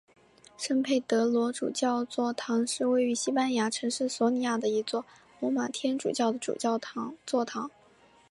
[0.57, 5.05] 圣佩德罗主教座堂是位于西班牙城市索里亚的一座
[5.39, 6.79] 罗马天主教的主教
[7.23, 7.69] 座堂。